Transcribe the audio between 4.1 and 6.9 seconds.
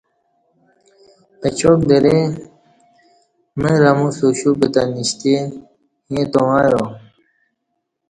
اُوشُپ تہ نشتی ییں تاوں ایا